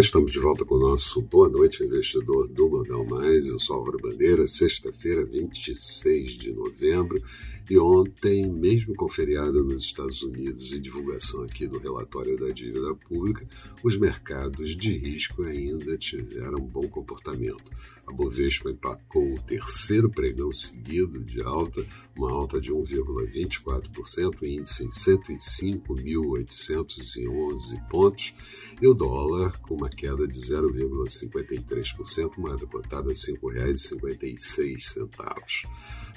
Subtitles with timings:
[0.00, 3.46] Estamos de volta com o nosso Boa Noite Investidor do Modal Mais.
[3.46, 7.20] Eu sou Álvaro Bandeira, sexta-feira, 26 de novembro.
[7.68, 12.94] E ontem, mesmo com feriado nos Estados Unidos e divulgação aqui do relatório da dívida
[12.94, 13.48] pública,
[13.82, 17.64] os mercados de risco ainda tiveram bom comportamento.
[18.06, 24.88] A Bovespa empacou o terceiro pregão seguido de alta, uma alta de 1,24%, índice em
[24.88, 28.34] 105.811 pontos,
[28.82, 35.66] e o dólar uma queda de 0,53%, moeda cotada a R$ 5,56.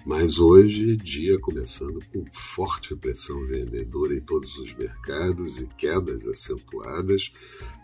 [0.05, 7.31] Mas hoje, dia começando com forte pressão vendedora em todos os mercados e quedas acentuadas.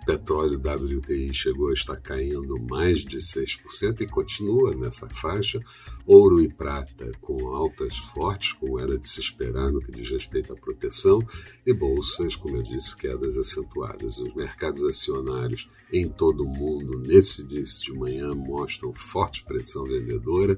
[0.05, 5.59] Petróleo WTI chegou a estar caindo mais de 6% e continua nessa faixa.
[6.05, 10.51] Ouro e prata com altas fortes, como era de se esperar no que diz respeito
[10.51, 11.19] à proteção,
[11.65, 14.17] e bolsas, como eu disse, quedas acentuadas.
[14.17, 20.57] Os mercados acionários em todo o mundo, nesse início de manhã, mostram forte pressão vendedora.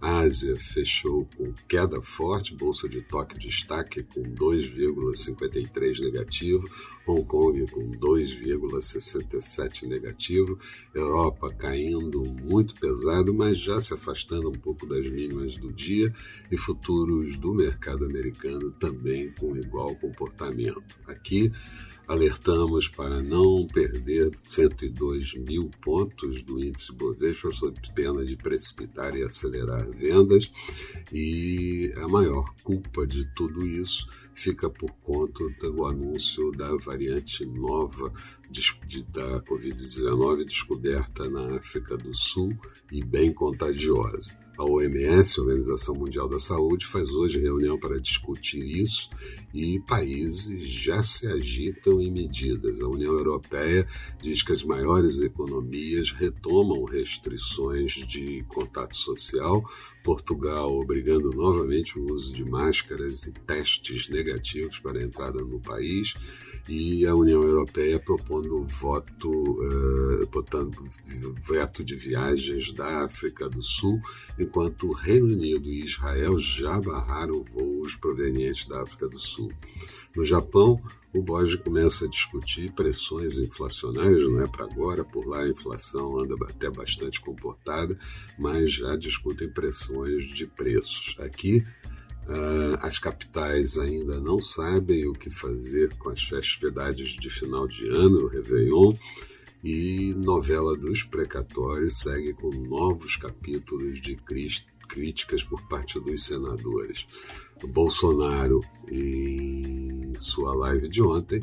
[0.00, 6.68] A Ásia fechou com queda forte, Bolsa de Tóquio destaque com 2,53 negativo,
[7.06, 7.90] Hong Kong com
[8.84, 10.58] 2,67 negativo,
[10.94, 16.12] Europa caindo muito pesado, mas já se afastando um pouco das mínimas do dia,
[16.50, 20.82] e futuros do mercado americano também com igual comportamento.
[21.06, 21.50] Aqui
[22.06, 29.22] alertamos para não perder 102 mil pontos do índice Bovespa sob pena de precipitar e
[29.22, 30.50] acelerar vendas
[31.12, 38.12] e a maior culpa de tudo isso fica por conta do anúncio da variante nova
[39.08, 42.56] da Covid-19 descoberta na África do Sul
[42.92, 44.43] e bem contagiosa.
[44.56, 49.10] A OMS, Organização Mundial da Saúde, faz hoje reunião para discutir isso
[49.52, 52.80] e países já se agitam em medidas.
[52.80, 53.84] A União Europeia
[54.22, 59.64] diz que as maiores economias retomam restrições de contato social.
[60.04, 66.14] Portugal obrigando novamente o uso de máscaras e testes negativos para a entrada no país
[66.68, 70.84] e a União Europeia propondo voto, uh, botando
[71.42, 74.00] veto de viagens da África do Sul,
[74.44, 79.52] enquanto o Reino Unido e Israel já barraram voos provenientes da África do Sul.
[80.14, 80.80] No Japão,
[81.12, 86.18] o BOJ começa a discutir pressões inflacionárias, não é para agora, por lá a inflação
[86.18, 87.98] anda até bastante comportada,
[88.38, 91.16] mas já discutem pressões de preços.
[91.18, 91.64] Aqui,
[92.26, 97.86] Uh, as capitais ainda não sabem o que fazer com as festividades de final de
[97.86, 98.94] ano, o Réveillon,
[99.64, 104.14] e novela dos precatórios segue com novos capítulos de
[104.86, 107.06] críticas por parte dos senadores.
[107.68, 108.60] Bolsonaro,
[108.90, 111.40] em sua live de ontem,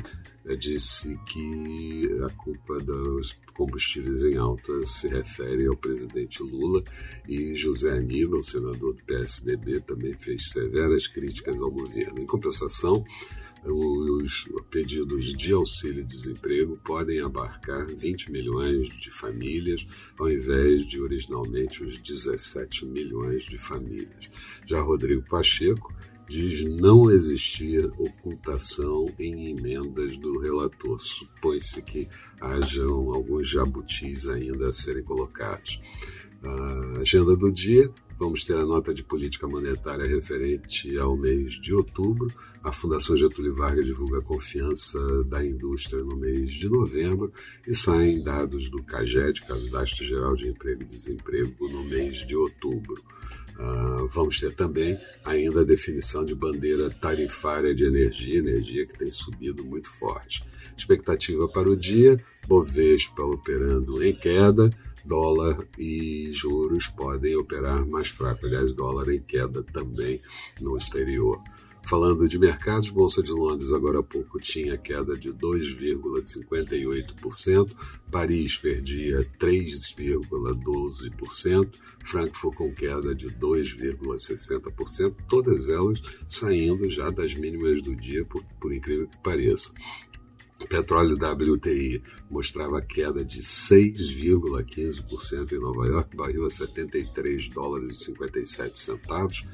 [0.56, 6.84] disse que a culpa dos combustíveis em alta se refere ao presidente Lula
[7.28, 12.20] e José Aníbal, senador do PSDB, também fez severas críticas ao governo.
[12.20, 13.04] Em compensação,
[13.64, 19.86] os pedidos de auxílio-desemprego podem abarcar 20 milhões de famílias,
[20.18, 24.30] ao invés de originalmente os 17 milhões de famílias.
[24.66, 25.94] Já Rodrigo Pacheco
[26.28, 30.98] diz não existir ocultação em emendas do relator.
[30.98, 32.08] Supõe-se que
[32.40, 35.80] hajam alguns jabutis ainda a serem colocados.
[36.42, 37.88] A agenda do dia,
[38.22, 42.32] vamos ter a nota de política monetária referente ao mês de outubro.
[42.62, 47.32] A Fundação Getúlio Vargas divulga a confiança da indústria no mês de novembro
[47.66, 53.02] e saem dados do CAGED, Cadastro Geral de Emprego e Desemprego, no mês de outubro.
[54.12, 59.64] Vamos ter também ainda a definição de bandeira tarifária de energia, energia que tem subido
[59.64, 60.44] muito forte.
[60.76, 64.68] Expectativa para o dia: Bovespa operando em queda,
[65.02, 68.44] dólar e juros podem operar mais fraco.
[68.44, 70.20] Aliás, dólar em queda também
[70.60, 71.40] no exterior.
[71.84, 77.70] Falando de mercados, Bolsa de Londres agora há pouco tinha queda de 2,58%,
[78.10, 81.68] Paris perdia 3,12%,
[82.04, 88.72] Frankfurt com queda de 2,60%, todas elas saindo já das mínimas do dia, por, por
[88.72, 89.70] incrível que pareça.
[90.68, 92.00] Petróleo WTI
[92.30, 99.44] mostrava queda de 6,15% em Nova York, barril a 73 dólares e 57 centavos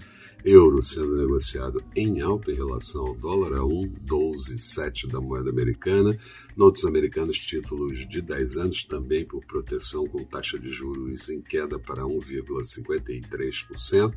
[0.44, 6.16] euro sendo negociado em alta em relação ao dólar a 1,12,7 da moeda americana.
[6.56, 11.76] Notos americanos, títulos de 10 anos, também por proteção com taxa de juros em queda
[11.78, 14.14] para 1,53%.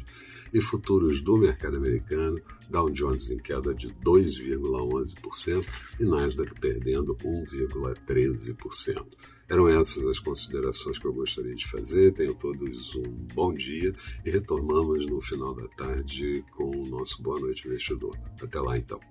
[0.54, 2.38] e futuros do mercado americano,
[2.70, 5.66] Dow Jones em queda de 2,11%
[5.98, 9.06] e Nasdaq perdendo 1,13%.
[9.50, 12.14] Eram essas as considerações que eu gostaria de fazer.
[12.14, 13.94] Tenham todos um bom dia
[14.26, 18.18] e retornamos no final da tarde com o nosso Boa Noite Investidor.
[18.42, 19.02] Até lá então.